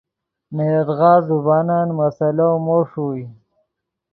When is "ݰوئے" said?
2.89-3.23